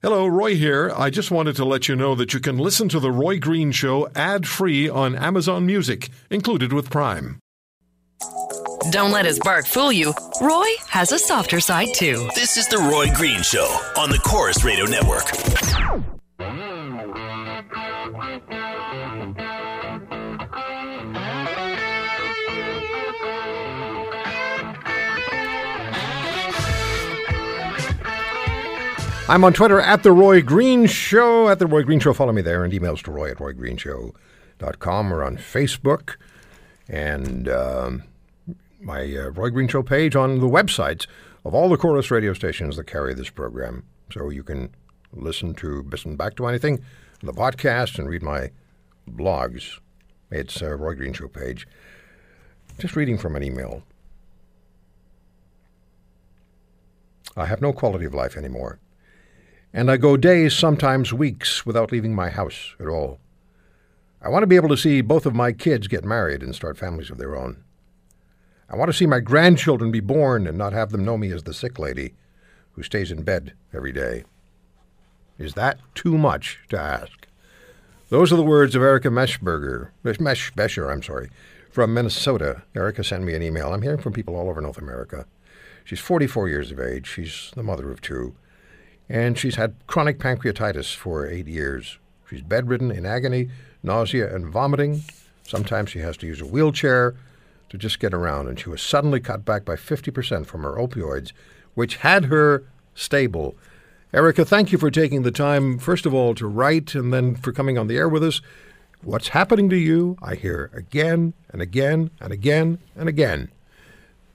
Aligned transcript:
Hello, 0.00 0.28
Roy 0.28 0.54
here. 0.54 0.92
I 0.96 1.10
just 1.10 1.32
wanted 1.32 1.56
to 1.56 1.64
let 1.64 1.88
you 1.88 1.96
know 1.96 2.14
that 2.14 2.32
you 2.32 2.38
can 2.38 2.56
listen 2.56 2.88
to 2.90 3.00
The 3.00 3.10
Roy 3.10 3.40
Green 3.40 3.72
Show 3.72 4.08
ad 4.14 4.46
free 4.46 4.88
on 4.88 5.16
Amazon 5.16 5.66
Music, 5.66 6.08
included 6.30 6.72
with 6.72 6.88
Prime. 6.88 7.40
Don't 8.92 9.10
let 9.10 9.26
his 9.26 9.40
bark 9.40 9.66
fool 9.66 9.90
you. 9.90 10.14
Roy 10.40 10.68
has 10.86 11.10
a 11.10 11.18
softer 11.18 11.58
side 11.58 11.88
too. 11.94 12.28
This 12.36 12.56
is 12.56 12.68
The 12.68 12.78
Roy 12.78 13.12
Green 13.12 13.42
Show 13.42 13.66
on 13.96 14.08
the 14.10 14.18
Corus 14.18 14.62
Radio 14.62 14.84
Network. 14.84 16.17
I'm 29.30 29.44
on 29.44 29.52
Twitter 29.52 29.78
at 29.78 30.04
The 30.04 30.12
Roy 30.12 30.40
Green 30.40 30.86
Show. 30.86 31.50
At 31.50 31.58
The 31.58 31.66
Roy 31.66 31.82
Green 31.82 32.00
Show. 32.00 32.14
Follow 32.14 32.32
me 32.32 32.40
there 32.40 32.64
and 32.64 32.72
emails 32.72 33.02
to 33.02 33.10
roy 33.10 33.30
at 33.30 33.36
roygreenshow.com 33.36 35.12
or 35.12 35.22
on 35.22 35.36
Facebook. 35.36 36.16
And 36.88 37.46
um, 37.46 38.04
my 38.80 39.02
uh, 39.02 39.28
Roy 39.28 39.50
Green 39.50 39.68
Show 39.68 39.82
page 39.82 40.16
on 40.16 40.38
the 40.38 40.46
websites 40.46 41.06
of 41.44 41.54
all 41.54 41.68
the 41.68 41.76
Corus 41.76 42.10
radio 42.10 42.32
stations 42.32 42.78
that 42.78 42.86
carry 42.86 43.12
this 43.12 43.28
program. 43.28 43.84
So 44.10 44.30
you 44.30 44.42
can 44.42 44.74
listen 45.12 45.52
to, 45.56 45.82
listen 45.82 46.16
back 46.16 46.34
to 46.36 46.46
anything, 46.46 46.82
the 47.22 47.34
podcast, 47.34 47.98
and 47.98 48.08
read 48.08 48.22
my 48.22 48.50
blogs. 49.06 49.78
It's 50.30 50.62
uh, 50.62 50.74
Roy 50.74 50.94
Green 50.94 51.12
Show 51.12 51.28
page. 51.28 51.68
Just 52.78 52.96
reading 52.96 53.18
from 53.18 53.36
an 53.36 53.42
email. 53.42 53.82
I 57.36 57.44
have 57.44 57.60
no 57.60 57.74
quality 57.74 58.06
of 58.06 58.14
life 58.14 58.34
anymore 58.34 58.78
and 59.72 59.90
I 59.90 59.96
go 59.96 60.16
days, 60.16 60.54
sometimes 60.54 61.12
weeks, 61.12 61.66
without 61.66 61.92
leaving 61.92 62.14
my 62.14 62.30
house 62.30 62.74
at 62.80 62.86
all. 62.86 63.18
I 64.20 64.28
want 64.28 64.42
to 64.42 64.48
be 64.48 64.56
able 64.56 64.70
to 64.70 64.76
see 64.76 65.00
both 65.00 65.26
of 65.26 65.34
my 65.34 65.52
kids 65.52 65.86
get 65.86 66.04
married 66.04 66.42
and 66.42 66.54
start 66.54 66.78
families 66.78 67.10
of 67.10 67.18
their 67.18 67.36
own. 67.36 67.62
I 68.68 68.76
want 68.76 68.90
to 68.90 68.96
see 68.96 69.06
my 69.06 69.20
grandchildren 69.20 69.90
be 69.90 70.00
born 70.00 70.46
and 70.46 70.58
not 70.58 70.72
have 70.72 70.90
them 70.90 71.04
know 71.04 71.16
me 71.16 71.32
as 71.32 71.44
the 71.44 71.54
sick 71.54 71.78
lady 71.78 72.14
who 72.72 72.82
stays 72.82 73.10
in 73.10 73.22
bed 73.22 73.52
every 73.72 73.92
day. 73.92 74.24
Is 75.38 75.54
that 75.54 75.78
too 75.94 76.18
much 76.18 76.58
to 76.70 76.78
ask? 76.78 77.26
Those 78.08 78.32
are 78.32 78.36
the 78.36 78.42
words 78.42 78.74
of 78.74 78.82
Erica 78.82 79.08
Meshberger, 79.08 79.90
Mesh 80.02 80.52
I'm 80.56 81.02
sorry, 81.02 81.30
from 81.70 81.94
Minnesota. 81.94 82.62
Erica 82.74 83.04
sent 83.04 83.22
me 83.22 83.34
an 83.34 83.42
email. 83.42 83.72
I'm 83.72 83.82
hearing 83.82 84.00
from 84.00 84.12
people 84.12 84.34
all 84.34 84.48
over 84.48 84.60
North 84.60 84.78
America. 84.78 85.26
She's 85.84 86.00
44 86.00 86.48
years 86.48 86.72
of 86.72 86.80
age. 86.80 87.06
She's 87.06 87.52
the 87.54 87.62
mother 87.62 87.90
of 87.90 88.00
two 88.00 88.34
and 89.08 89.38
she's 89.38 89.56
had 89.56 89.74
chronic 89.86 90.18
pancreatitis 90.18 90.94
for 90.94 91.26
eight 91.26 91.46
years. 91.46 91.98
She's 92.28 92.42
bedridden 92.42 92.90
in 92.90 93.06
agony, 93.06 93.50
nausea, 93.82 94.34
and 94.34 94.46
vomiting. 94.46 95.02
Sometimes 95.44 95.90
she 95.90 96.00
has 96.00 96.16
to 96.18 96.26
use 96.26 96.40
a 96.40 96.46
wheelchair 96.46 97.14
to 97.70 97.78
just 97.78 98.00
get 98.00 98.14
around, 98.14 98.48
and 98.48 98.58
she 98.58 98.68
was 98.68 98.82
suddenly 98.82 99.20
cut 99.20 99.44
back 99.44 99.64
by 99.64 99.76
50% 99.76 100.46
from 100.46 100.62
her 100.62 100.72
opioids, 100.72 101.32
which 101.74 101.96
had 101.96 102.26
her 102.26 102.64
stable. 102.94 103.56
Erica, 104.12 104.44
thank 104.44 104.72
you 104.72 104.78
for 104.78 104.90
taking 104.90 105.22
the 105.22 105.30
time, 105.30 105.78
first 105.78 106.06
of 106.06 106.14
all, 106.14 106.34
to 106.34 106.46
write 106.46 106.94
and 106.94 107.12
then 107.12 107.34
for 107.34 107.52
coming 107.52 107.76
on 107.76 107.86
the 107.86 107.96
air 107.96 108.08
with 108.08 108.24
us. 108.24 108.40
What's 109.02 109.28
happening 109.28 109.68
to 109.70 109.76
you, 109.76 110.16
I 110.22 110.34
hear 110.34 110.70
again 110.74 111.34
and 111.50 111.62
again 111.62 112.10
and 112.20 112.32
again 112.32 112.78
and 112.96 113.08
again, 113.08 113.50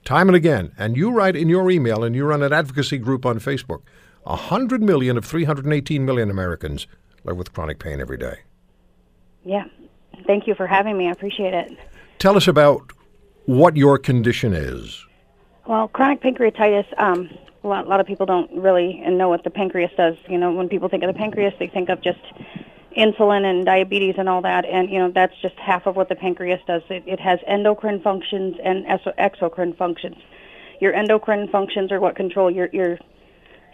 time 0.04 0.28
and 0.28 0.36
again. 0.36 0.72
And 0.78 0.96
you 0.96 1.10
write 1.10 1.36
in 1.36 1.48
your 1.48 1.70
email, 1.70 2.02
and 2.02 2.14
you 2.14 2.24
run 2.24 2.42
an 2.42 2.52
advocacy 2.52 2.98
group 2.98 3.26
on 3.26 3.40
Facebook. 3.40 3.82
100 4.24 4.82
million 4.82 5.16
of 5.16 5.24
318 5.24 6.04
million 6.04 6.30
Americans 6.30 6.86
live 7.24 7.36
with 7.36 7.52
chronic 7.52 7.78
pain 7.78 8.00
every 8.00 8.16
day. 8.16 8.40
Yeah. 9.44 9.64
Thank 10.26 10.46
you 10.46 10.54
for 10.54 10.66
having 10.66 10.96
me. 10.96 11.08
I 11.08 11.12
appreciate 11.12 11.54
it. 11.54 11.72
Tell 12.18 12.36
us 12.36 12.48
about 12.48 12.92
what 13.46 13.76
your 13.76 13.98
condition 13.98 14.54
is. 14.54 15.04
Well, 15.66 15.88
chronic 15.88 16.22
pancreatitis, 16.22 16.86
um, 16.98 17.30
a, 17.62 17.68
lot, 17.68 17.86
a 17.86 17.88
lot 17.88 18.00
of 18.00 18.06
people 18.06 18.26
don't 18.26 18.50
really 18.52 19.00
know 19.06 19.28
what 19.28 19.44
the 19.44 19.50
pancreas 19.50 19.90
does. 19.96 20.14
You 20.28 20.38
know, 20.38 20.52
when 20.52 20.68
people 20.68 20.88
think 20.88 21.02
of 21.02 21.12
the 21.12 21.18
pancreas, 21.18 21.54
they 21.58 21.66
think 21.66 21.88
of 21.88 22.02
just 22.02 22.20
insulin 22.96 23.44
and 23.44 23.64
diabetes 23.64 24.14
and 24.18 24.28
all 24.28 24.42
that, 24.42 24.64
and 24.64 24.88
you 24.90 24.98
know 24.98 25.10
that's 25.10 25.34
just 25.42 25.56
half 25.56 25.86
of 25.86 25.96
what 25.96 26.08
the 26.08 26.14
pancreas 26.14 26.60
does. 26.66 26.82
It, 26.88 27.02
it 27.06 27.20
has 27.20 27.40
endocrine 27.46 28.00
functions 28.00 28.56
and 28.62 28.84
exocrine 28.86 29.76
functions. 29.76 30.16
Your 30.80 30.94
endocrine 30.94 31.48
functions 31.48 31.90
are 31.90 32.00
what 32.00 32.16
control 32.16 32.50
your 32.50 32.68
your 32.72 32.98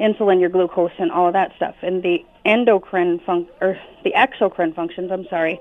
insulin, 0.01 0.41
your 0.41 0.49
glucose, 0.49 0.93
and 0.99 1.13
all 1.13 1.27
of 1.27 1.35
that 1.35 1.55
stuff. 1.57 1.75
And 1.83 2.03
the 2.03 2.25
endocrine 2.45 3.21
fun- 3.21 3.49
or 3.61 3.79
the 4.03 4.13
exocrine 4.13 4.75
functions, 4.75 5.11
I'm 5.13 5.27
sorry, 5.29 5.61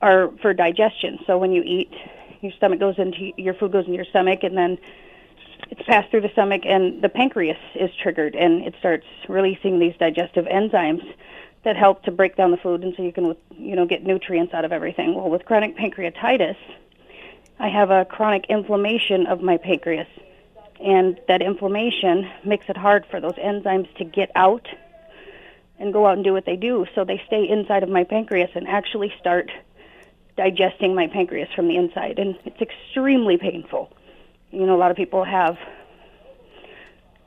are 0.00 0.30
for 0.42 0.54
digestion. 0.54 1.18
So 1.26 1.38
when 1.38 1.52
you 1.52 1.62
eat, 1.64 1.92
your 2.40 2.52
stomach 2.52 2.80
goes 2.80 2.98
into 2.98 3.32
your 3.36 3.54
food 3.54 3.72
goes 3.72 3.86
in 3.86 3.94
your 3.94 4.04
stomach, 4.04 4.42
and 4.42 4.56
then 4.56 4.78
it's 5.70 5.82
passed 5.82 6.10
through 6.10 6.22
the 6.22 6.30
stomach, 6.30 6.62
and 6.64 7.02
the 7.02 7.08
pancreas 7.08 7.58
is 7.74 7.90
triggered, 8.02 8.34
and 8.34 8.62
it 8.62 8.74
starts 8.78 9.06
releasing 9.28 9.78
these 9.78 9.94
digestive 9.98 10.46
enzymes 10.46 11.04
that 11.64 11.76
help 11.76 12.02
to 12.04 12.10
break 12.10 12.36
down 12.36 12.50
the 12.50 12.58
food, 12.58 12.82
and 12.82 12.94
so 12.96 13.02
you 13.02 13.12
can 13.12 13.36
you 13.50 13.76
know 13.76 13.86
get 13.86 14.04
nutrients 14.04 14.52
out 14.52 14.64
of 14.64 14.72
everything. 14.72 15.14
Well, 15.14 15.30
with 15.30 15.44
chronic 15.44 15.76
pancreatitis, 15.76 16.56
I 17.58 17.68
have 17.68 17.90
a 17.90 18.04
chronic 18.04 18.46
inflammation 18.48 19.26
of 19.26 19.40
my 19.40 19.56
pancreas 19.56 20.08
and 20.80 21.18
that 21.28 21.42
inflammation 21.42 22.30
makes 22.44 22.68
it 22.68 22.76
hard 22.76 23.06
for 23.06 23.20
those 23.20 23.34
enzymes 23.34 23.92
to 23.96 24.04
get 24.04 24.30
out 24.34 24.66
and 25.78 25.92
go 25.92 26.06
out 26.06 26.14
and 26.14 26.24
do 26.24 26.32
what 26.32 26.46
they 26.46 26.56
do. 26.56 26.86
So 26.94 27.04
they 27.04 27.22
stay 27.26 27.48
inside 27.48 27.82
of 27.82 27.88
my 27.88 28.04
pancreas 28.04 28.50
and 28.54 28.66
actually 28.68 29.12
start 29.18 29.50
digesting 30.36 30.94
my 30.94 31.06
pancreas 31.06 31.48
from 31.54 31.68
the 31.68 31.76
inside. 31.76 32.18
And 32.18 32.36
it's 32.44 32.60
extremely 32.60 33.36
painful. 33.36 33.92
You 34.50 34.66
know, 34.66 34.76
a 34.76 34.78
lot 34.78 34.90
of 34.90 34.96
people 34.96 35.24
have. 35.24 35.58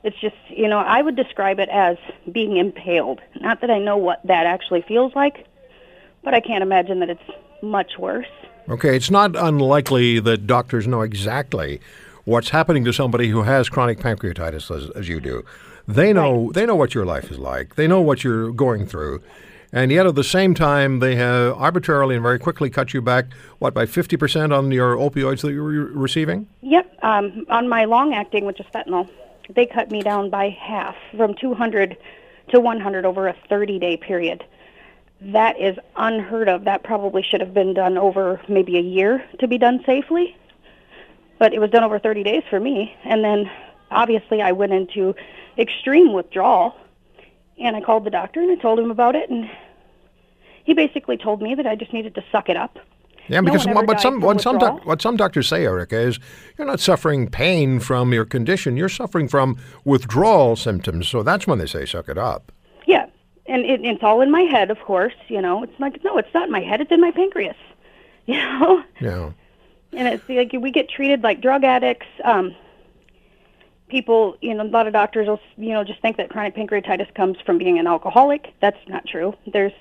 It's 0.04 0.18
just, 0.20 0.36
you 0.48 0.68
know, 0.68 0.78
I 0.78 1.02
would 1.02 1.16
describe 1.16 1.58
it 1.58 1.68
as 1.70 1.96
being 2.30 2.56
impaled. 2.56 3.20
Not 3.40 3.60
that 3.62 3.70
I 3.70 3.78
know 3.78 3.96
what 3.96 4.20
that 4.24 4.46
actually 4.46 4.82
feels 4.82 5.14
like, 5.14 5.46
but 6.22 6.34
I 6.34 6.40
can't 6.40 6.62
imagine 6.62 7.00
that 7.00 7.10
it's 7.10 7.30
much 7.62 7.98
worse. 7.98 8.26
Okay, 8.68 8.94
it's 8.94 9.10
not 9.10 9.34
unlikely 9.34 10.20
that 10.20 10.46
doctors 10.46 10.86
know 10.86 11.00
exactly 11.00 11.80
what's 12.28 12.50
happening 12.50 12.84
to 12.84 12.92
somebody 12.92 13.28
who 13.28 13.42
has 13.42 13.70
chronic 13.70 13.98
pancreatitis 13.98 14.74
as, 14.74 14.90
as 14.90 15.08
you 15.08 15.18
do. 15.18 15.42
They 15.86 16.12
know 16.12 16.44
right. 16.44 16.54
they 16.54 16.66
know 16.66 16.76
what 16.76 16.94
your 16.94 17.06
life 17.06 17.30
is 17.30 17.38
like. 17.38 17.76
They 17.76 17.88
know 17.88 18.02
what 18.02 18.22
you're 18.22 18.52
going 18.52 18.86
through. 18.86 19.22
And 19.72 19.90
yet, 19.90 20.06
at 20.06 20.14
the 20.14 20.24
same 20.24 20.54
time, 20.54 20.98
they 21.00 21.16
have 21.16 21.54
arbitrarily 21.54 22.14
and 22.14 22.22
very 22.22 22.38
quickly 22.38 22.70
cut 22.70 22.94
you 22.94 23.02
back, 23.02 23.26
what, 23.58 23.74
by 23.74 23.84
50% 23.84 24.56
on 24.56 24.70
your 24.72 24.96
opioids 24.96 25.42
that 25.42 25.52
you 25.52 25.62
were 25.62 25.70
receiving? 25.70 26.46
Yep. 26.62 26.98
Um, 27.02 27.44
on 27.50 27.68
my 27.68 27.84
long 27.84 28.14
acting, 28.14 28.46
which 28.46 28.60
is 28.60 28.66
fentanyl, 28.74 29.10
they 29.50 29.66
cut 29.66 29.90
me 29.90 30.00
down 30.00 30.30
by 30.30 30.48
half 30.48 30.96
from 31.14 31.34
200 31.34 31.98
to 32.48 32.60
100 32.60 33.04
over 33.04 33.28
a 33.28 33.36
30 33.50 33.78
day 33.78 33.98
period. 33.98 34.42
That 35.20 35.60
is 35.60 35.76
unheard 35.96 36.48
of. 36.48 36.64
That 36.64 36.82
probably 36.82 37.22
should 37.22 37.40
have 37.40 37.52
been 37.52 37.74
done 37.74 37.98
over 37.98 38.40
maybe 38.48 38.78
a 38.78 38.82
year 38.82 39.22
to 39.40 39.48
be 39.48 39.58
done 39.58 39.82
safely 39.84 40.34
but 41.38 41.54
it 41.54 41.60
was 41.60 41.70
done 41.70 41.84
over 41.84 41.98
30 41.98 42.22
days 42.22 42.42
for 42.50 42.60
me. 42.60 42.94
And 43.04 43.24
then 43.24 43.50
obviously 43.90 44.42
I 44.42 44.52
went 44.52 44.72
into 44.72 45.14
extreme 45.56 46.12
withdrawal 46.12 46.74
and 47.58 47.76
I 47.76 47.80
called 47.80 48.04
the 48.04 48.10
doctor 48.10 48.40
and 48.40 48.50
I 48.50 48.56
told 48.56 48.78
him 48.78 48.90
about 48.90 49.14
it 49.14 49.30
and 49.30 49.48
he 50.64 50.74
basically 50.74 51.16
told 51.16 51.40
me 51.40 51.54
that 51.54 51.66
I 51.66 51.74
just 51.74 51.92
needed 51.92 52.14
to 52.16 52.24
suck 52.30 52.48
it 52.48 52.56
up. 52.56 52.78
Yeah, 53.28 53.42
because 53.42 53.66
no 53.66 53.74
what, 53.74 54.00
some 54.00 54.20
what 54.20 54.40
some 54.40 54.56
doc, 54.56 54.86
what 54.86 55.02
some 55.02 55.16
doctors 55.16 55.48
say, 55.48 55.64
Erica, 55.64 55.98
is 55.98 56.18
you're 56.56 56.66
not 56.66 56.80
suffering 56.80 57.28
pain 57.28 57.78
from 57.78 58.14
your 58.14 58.24
condition. 58.24 58.78
You're 58.78 58.88
suffering 58.88 59.28
from 59.28 59.58
withdrawal 59.84 60.56
symptoms. 60.56 61.08
So 61.08 61.22
that's 61.22 61.46
when 61.46 61.58
they 61.58 61.66
say 61.66 61.84
suck 61.84 62.08
it 62.08 62.16
up. 62.16 62.50
Yeah, 62.86 63.04
and 63.44 63.66
it, 63.66 63.84
it's 63.84 64.02
all 64.02 64.22
in 64.22 64.30
my 64.30 64.40
head, 64.40 64.70
of 64.70 64.80
course. 64.80 65.12
You 65.28 65.42
know, 65.42 65.62
it's 65.62 65.78
like 65.78 66.02
no, 66.04 66.16
it's 66.16 66.32
not 66.32 66.44
in 66.44 66.50
my 66.50 66.62
head. 66.62 66.80
It's 66.80 66.90
in 66.90 67.00
my 67.00 67.10
pancreas. 67.10 67.56
You 68.26 68.36
know. 68.36 68.84
Yeah 69.00 69.30
and 69.92 70.08
it's 70.08 70.28
like 70.28 70.52
we 70.52 70.70
get 70.70 70.88
treated 70.88 71.22
like 71.22 71.40
drug 71.40 71.64
addicts. 71.64 72.06
Um, 72.24 72.54
people, 73.88 74.36
you 74.40 74.54
know, 74.54 74.62
a 74.62 74.64
lot 74.64 74.86
of 74.86 74.92
doctors 74.92 75.26
will, 75.26 75.40
you 75.56 75.70
know, 75.70 75.84
just 75.84 76.00
think 76.00 76.16
that 76.18 76.30
chronic 76.30 76.54
pancreatitis 76.54 77.12
comes 77.14 77.38
from 77.44 77.58
being 77.58 77.78
an 77.78 77.86
alcoholic. 77.86 78.54
That's 78.60 78.78
not 78.88 79.06
true. 79.06 79.34
There's 79.46 79.72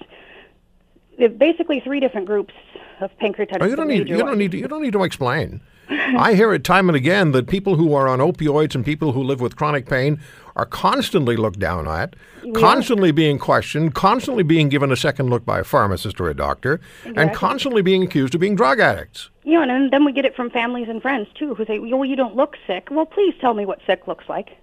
basically 1.38 1.80
three 1.81 2.00
different 2.00 2.27
groups 2.27 2.54
of 3.01 3.12
pancreatitis. 3.19 3.62
Oh, 3.62 3.65
you 3.65 3.75
don't 3.75 3.88
need 3.88 4.07
you 4.07 4.18
don't 4.18 4.38
need 4.38 4.51
to, 4.51 4.57
you 4.57 4.68
don't 4.68 4.81
need 4.81 4.94
to 4.94 5.04
explain. 5.04 5.62
I 5.89 6.33
hear 6.33 6.53
it 6.53 6.63
time 6.63 6.89
and 6.89 6.95
again 6.95 7.31
that 7.31 7.47
people 7.47 7.75
who 7.75 7.93
are 7.93 8.07
on 8.07 8.19
opioids 8.19 8.75
and 8.75 8.83
people 8.83 9.13
who 9.13 9.23
live 9.23 9.39
with 9.39 9.55
chronic 9.55 9.87
pain 9.87 10.19
are 10.55 10.65
constantly 10.65 11.37
looked 11.37 11.59
down 11.59 11.87
at, 11.87 12.15
yeah. 12.43 12.51
constantly 12.53 13.11
being 13.11 13.37
questioned, 13.37 13.93
constantly 13.93 14.43
being 14.43 14.69
given 14.69 14.91
a 14.91 14.95
second 14.95 15.29
look 15.29 15.45
by 15.45 15.59
a 15.59 15.63
pharmacist 15.63 16.19
or 16.19 16.29
a 16.29 16.33
doctor, 16.33 16.81
exactly. 17.01 17.21
and 17.21 17.33
constantly 17.33 17.81
being 17.81 18.03
accused 18.03 18.33
of 18.35 18.41
being 18.41 18.55
drug 18.55 18.79
addicts. 18.79 19.29
Yeah, 19.43 19.63
and 19.63 19.91
then 19.91 20.03
we 20.03 20.11
get 20.11 20.25
it 20.25 20.35
from 20.35 20.49
families 20.49 20.89
and 20.89 21.01
friends 21.01 21.27
too, 21.35 21.53
who 21.55 21.63
say, 21.65 21.79
"Well, 21.79 22.03
you 22.03 22.15
don't 22.15 22.35
look 22.35 22.57
sick." 22.65 22.89
Well, 22.91 23.05
please 23.05 23.35
tell 23.39 23.53
me 23.53 23.65
what 23.65 23.79
sick 23.85 24.07
looks 24.07 24.27
like. 24.27 24.57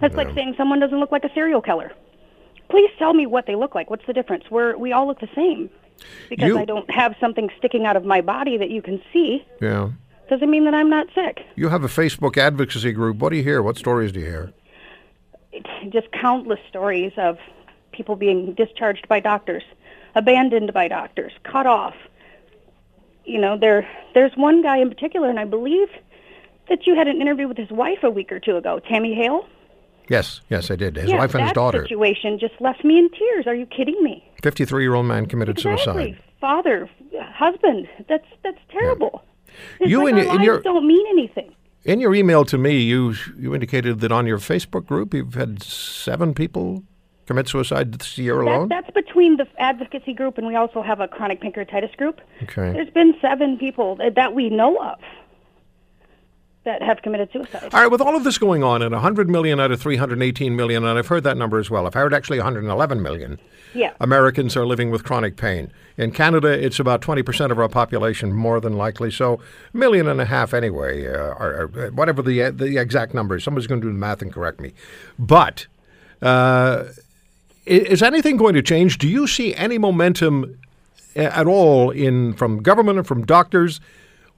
That's 0.00 0.16
like 0.16 0.34
saying 0.34 0.54
someone 0.56 0.80
doesn't 0.80 0.98
look 0.98 1.12
like 1.12 1.24
a 1.24 1.32
serial 1.34 1.60
killer. 1.62 1.92
please 2.68 2.90
tell 2.98 3.12
me 3.14 3.26
what 3.26 3.46
they 3.46 3.56
look 3.56 3.74
like. 3.74 3.90
What's 3.90 4.06
the 4.06 4.12
difference? 4.12 4.44
We're 4.50 4.76
we 4.76 4.92
all 4.92 5.06
look 5.06 5.18
the 5.20 5.28
same. 5.34 5.68
Because 6.28 6.48
You- 6.48 6.58
I 6.58 6.64
don't 6.64 6.88
have 6.90 7.14
something 7.20 7.50
sticking 7.58 7.84
out 7.84 7.96
of 7.96 8.04
my 8.04 8.20
body 8.20 8.56
that 8.56 8.70
you 8.70 8.80
can 8.80 9.02
see 9.12 9.44
Yeah. 9.60 9.88
Doesn't 10.30 10.50
mean 10.50 10.64
that 10.64 10.74
I'm 10.74 10.88
not 10.88 11.08
sick. 11.14 11.40
You 11.56 11.68
have 11.68 11.84
a 11.84 11.88
Facebook 11.88 12.36
advocacy 12.38 12.92
group. 12.92 13.18
What 13.18 13.30
do 13.30 13.36
you 13.36 13.42
hear? 13.42 13.62
What 13.62 13.76
stories 13.76 14.12
do 14.12 14.20
you 14.20 14.26
hear? 14.26 14.52
It's 15.52 15.92
just 15.92 16.10
countless 16.12 16.60
stories 16.68 17.12
of 17.18 17.36
people 17.92 18.16
being 18.16 18.54
discharged 18.54 19.08
by 19.08 19.20
doctors, 19.20 19.64
abandoned 20.14 20.72
by 20.72 20.88
doctors, 20.88 21.32
cut 21.44 21.66
off. 21.66 21.94
You 23.24 23.40
know, 23.40 23.58
there 23.58 23.86
there's 24.14 24.32
one 24.36 24.62
guy 24.62 24.78
in 24.78 24.88
particular, 24.88 25.28
and 25.28 25.38
I 25.38 25.44
believe 25.44 25.88
that 26.68 26.86
you 26.86 26.94
had 26.94 27.08
an 27.08 27.20
interview 27.20 27.48
with 27.48 27.56
his 27.58 27.70
wife 27.70 27.98
a 28.02 28.10
week 28.10 28.30
or 28.32 28.38
two 28.40 28.56
ago, 28.56 28.80
Tammy 28.88 29.14
Hale. 29.14 29.46
Yes, 30.08 30.40
yes, 30.48 30.70
I 30.70 30.76
did. 30.76 30.96
His 30.96 31.10
yeah, 31.10 31.18
wife 31.18 31.34
and 31.34 31.42
his 31.42 31.50
that 31.50 31.54
daughter. 31.54 31.82
situation 31.82 32.38
just 32.38 32.54
left 32.60 32.84
me 32.84 32.98
in 32.98 33.10
tears. 33.10 33.46
Are 33.46 33.54
you 33.54 33.66
kidding 33.66 34.02
me? 34.02 34.24
53 34.42 34.82
year 34.82 34.94
old 34.94 35.06
man 35.06 35.26
committed 35.26 35.58
Exactly. 35.58 35.84
suicide. 36.14 36.22
Father, 36.40 36.88
husband. 37.34 37.88
That's 38.08 38.26
that's 38.42 38.58
terrible. 38.70 39.22
It's 39.24 39.29
You 39.80 40.04
like 40.04 40.14
and 40.14 40.28
and 40.28 40.42
your- 40.44 40.60
don't 40.60 40.86
mean 40.86 41.06
anything. 41.10 41.54
In 41.84 41.98
your 41.98 42.14
email 42.14 42.44
to 42.44 42.58
me, 42.58 42.78
you 42.80 43.14
you 43.38 43.54
indicated 43.54 44.00
that 44.00 44.12
on 44.12 44.26
your 44.26 44.38
Facebook 44.38 44.86
group 44.86 45.14
you've 45.14 45.34
had 45.34 45.62
seven 45.62 46.34
people 46.34 46.82
commit 47.26 47.48
suicide 47.48 47.92
this 47.92 48.18
year 48.18 48.36
That, 48.36 48.42
alone. 48.42 48.68
that's 48.68 48.90
between 48.90 49.36
the 49.36 49.46
advocacy 49.58 50.12
group, 50.12 50.36
and 50.36 50.46
we 50.46 50.56
also 50.56 50.82
have 50.82 51.00
a 51.00 51.06
chronic 51.08 51.40
pancreatitis 51.40 51.96
group. 51.96 52.20
Okay. 52.42 52.72
There's 52.72 52.90
been 52.90 53.14
seven 53.20 53.56
people 53.56 53.94
that, 53.96 54.14
that 54.16 54.34
we 54.34 54.50
know 54.50 54.76
of 54.78 54.98
that 56.64 56.82
have 56.82 57.00
committed 57.02 57.30
suicide. 57.32 57.70
All 57.72 57.80
right, 57.80 57.90
with 57.90 58.00
all 58.02 58.14
of 58.16 58.24
this 58.24 58.36
going 58.36 58.62
on, 58.62 58.82
and 58.82 58.92
100 58.92 59.30
million 59.30 59.58
out 59.58 59.70
of 59.72 59.80
318 59.80 60.54
million, 60.54 60.84
and 60.84 60.98
I've 60.98 61.06
heard 61.06 61.24
that 61.24 61.36
number 61.36 61.58
as 61.58 61.70
well. 61.70 61.86
I've 61.86 61.94
heard 61.94 62.12
actually 62.12 62.38
111 62.38 63.00
million 63.02 63.38
Yeah. 63.72 63.92
Americans 63.98 64.56
are 64.56 64.66
living 64.66 64.90
with 64.90 65.02
chronic 65.02 65.36
pain. 65.36 65.72
In 65.96 66.12
Canada, 66.12 66.48
it's 66.48 66.78
about 66.78 67.00
20% 67.00 67.50
of 67.50 67.58
our 67.58 67.68
population, 67.68 68.32
more 68.32 68.60
than 68.60 68.74
likely. 68.74 69.10
So, 69.10 69.40
a 69.72 69.76
million 69.76 70.06
and 70.06 70.20
a 70.20 70.26
half 70.26 70.52
anyway, 70.52 71.06
uh, 71.06 71.34
or, 71.38 71.70
or 71.74 71.90
whatever 71.92 72.20
the 72.22 72.50
the 72.50 72.76
exact 72.78 73.14
number 73.14 73.36
is. 73.36 73.44
Somebody's 73.44 73.66
going 73.66 73.80
to 73.80 73.86
do 73.86 73.92
the 73.92 73.98
math 73.98 74.20
and 74.22 74.32
correct 74.32 74.60
me. 74.60 74.72
But 75.18 75.66
uh, 76.20 76.84
is 77.66 78.02
anything 78.02 78.36
going 78.36 78.54
to 78.54 78.62
change? 78.62 78.98
Do 78.98 79.08
you 79.08 79.26
see 79.26 79.54
any 79.54 79.78
momentum 79.78 80.58
at 81.16 81.46
all 81.46 81.90
in 81.90 82.34
from 82.34 82.62
government 82.62 82.98
and 82.98 83.06
from 83.06 83.24
doctors 83.24 83.80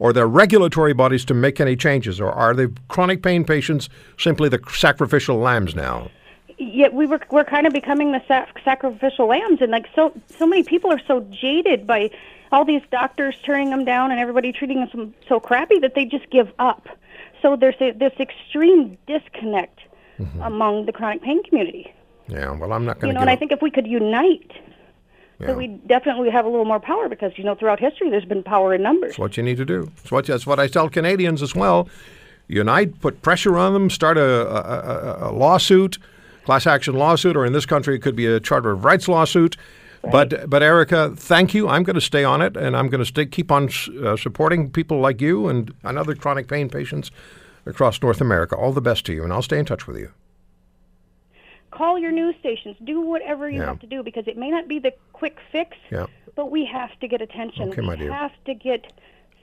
or 0.02 0.12
their 0.12 0.26
regulatory 0.26 0.92
bodies 0.92 1.24
to 1.24 1.32
make 1.32 1.60
any 1.60 1.76
changes, 1.76 2.20
or 2.20 2.32
are 2.32 2.54
the 2.54 2.72
chronic 2.88 3.22
pain 3.22 3.44
patients 3.44 3.88
simply 4.18 4.48
the 4.48 4.58
sacrificial 4.68 5.36
lambs 5.36 5.76
now? 5.76 6.10
Yet 6.58 6.92
we 6.92 7.06
were 7.06 7.20
we're 7.30 7.44
kind 7.44 7.68
of 7.68 7.72
becoming 7.72 8.10
the 8.10 8.20
sac- 8.26 8.58
sacrificial 8.64 9.28
lambs, 9.28 9.60
and 9.62 9.70
like 9.70 9.86
so 9.94 10.12
so 10.26 10.44
many 10.44 10.64
people 10.64 10.90
are 10.90 11.00
so 11.06 11.20
jaded 11.30 11.86
by 11.86 12.10
all 12.50 12.64
these 12.64 12.82
doctors 12.90 13.36
turning 13.46 13.70
them 13.70 13.84
down 13.84 14.10
and 14.10 14.18
everybody 14.18 14.52
treating 14.52 14.80
them 14.80 14.88
so, 14.92 15.12
so 15.28 15.40
crappy 15.40 15.78
that 15.78 15.94
they 15.94 16.04
just 16.04 16.28
give 16.30 16.52
up. 16.58 16.88
So 17.40 17.54
there's 17.54 17.80
a, 17.80 17.92
this 17.92 18.12
extreme 18.18 18.98
disconnect 19.06 19.78
mm-hmm. 20.18 20.42
among 20.42 20.86
the 20.86 20.92
chronic 20.92 21.22
pain 21.22 21.44
community. 21.44 21.94
Yeah, 22.26 22.50
well, 22.50 22.72
I'm 22.72 22.84
not 22.84 22.98
going 22.98 23.02
to 23.02 23.06
You 23.06 23.12
know, 23.14 23.20
and 23.20 23.30
I 23.30 23.36
think 23.36 23.52
if 23.52 23.62
we 23.62 23.70
could 23.70 23.86
unite, 23.86 24.50
Yeah. 25.42 25.48
that 25.48 25.56
we 25.56 25.66
definitely 25.66 26.30
have 26.30 26.44
a 26.44 26.48
little 26.48 26.64
more 26.64 26.80
power 26.80 27.08
because 27.08 27.32
you 27.36 27.44
know 27.44 27.54
throughout 27.54 27.80
history 27.80 28.10
there's 28.10 28.24
been 28.24 28.42
power 28.42 28.72
in 28.74 28.82
numbers. 28.82 29.10
That's 29.10 29.18
what 29.18 29.36
you 29.36 29.42
need 29.42 29.56
to 29.56 29.64
do. 29.64 29.90
That's 29.96 30.12
what, 30.12 30.26
that's 30.26 30.46
what 30.46 30.60
I 30.60 30.68
tell 30.68 30.88
Canadians 30.88 31.42
as 31.42 31.54
well. 31.54 31.88
Unite, 32.48 33.00
put 33.00 33.22
pressure 33.22 33.56
on 33.58 33.72
them, 33.72 33.90
start 33.90 34.18
a, 34.18 34.22
a, 34.22 35.30
a, 35.30 35.32
lawsuit, 35.32 35.98
class 36.44 36.66
action 36.66 36.94
lawsuit, 36.94 37.36
or 37.36 37.46
in 37.46 37.52
this 37.52 37.66
country, 37.66 37.94
it 37.96 38.02
could 38.02 38.16
be 38.16 38.26
a 38.26 38.40
Charter 38.40 38.72
of 38.72 38.84
Rights 38.84 39.08
lawsuit. 39.08 39.56
But, 40.10 40.50
but 40.50 40.62
Erica, 40.62 41.14
thank 41.16 41.54
you. 41.54 41.68
I'm 41.68 41.84
going 41.84 41.94
to 41.94 42.00
stay 42.00 42.24
on 42.24 42.42
it, 42.42 42.56
and 42.56 42.76
I'm 42.76 42.88
going 42.88 42.98
to 42.98 43.06
stay, 43.06 43.24
keep 43.24 43.52
on 43.52 43.70
uh, 44.04 44.16
supporting 44.16 44.70
people 44.70 44.98
like 44.98 45.20
you 45.20 45.48
and, 45.48 45.72
and 45.84 45.96
other 45.96 46.16
chronic 46.16 46.48
pain 46.48 46.68
patients 46.68 47.12
across 47.66 48.02
North 48.02 48.20
America. 48.20 48.56
All 48.56 48.72
the 48.72 48.80
best 48.80 49.06
to 49.06 49.12
you, 49.12 49.22
and 49.22 49.32
I'll 49.32 49.42
stay 49.42 49.58
in 49.58 49.64
touch 49.64 49.86
with 49.86 49.96
you. 49.96 50.10
Call 51.72 51.98
your 51.98 52.12
news 52.12 52.34
stations. 52.38 52.76
Do 52.84 53.00
whatever 53.00 53.48
you 53.50 53.60
Yeah. 53.60 53.66
have 53.66 53.80
to 53.80 53.86
do 53.86 54.02
because 54.02 54.28
it 54.28 54.36
may 54.36 54.50
not 54.50 54.68
be 54.68 54.78
the 54.78 54.92
quick 55.12 55.38
fix, 55.50 55.76
Yeah. 55.90 56.06
but 56.36 56.50
we 56.50 56.64
have 56.66 56.90
to 57.00 57.08
get 57.08 57.20
attention. 57.20 57.70
Okay, 57.70 57.80
we 57.80 58.06
have 58.06 58.32
to 58.44 58.54
get 58.54 58.92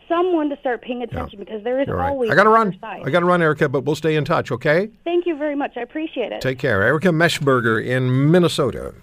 someone 0.08 0.50
to 0.50 0.58
start 0.58 0.82
paying 0.82 1.04
attention 1.04 1.40
because 1.40 1.64
there 1.64 1.80
is 1.82 1.88
right. 1.88 2.10
always 2.10 2.30
I 2.32 2.36
got 2.36 2.44
to 2.44 2.50
run. 2.50 2.78
side. 2.80 3.02
I 3.06 3.10
got 3.10 3.20
to 3.22 3.26
run, 3.26 3.42
Erica, 3.42 3.68
but 3.70 3.82
we'll 3.82 3.96
stay 3.96 4.16
in 4.16 4.26
touch, 4.26 4.52
okay? 4.52 4.90
Thank 5.04 5.26
you 5.26 5.36
very 5.38 5.56
much. 5.56 5.74
I 5.76 5.82
appreciate 5.82 6.32
it. 6.32 6.42
Take 6.42 6.60
care. 6.60 6.82
Erica 6.84 7.10
Meshberger 7.10 7.84
in 7.84 8.32
Minnesota. 8.32 8.94